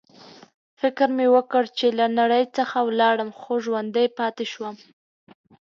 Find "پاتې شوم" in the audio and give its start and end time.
4.19-4.75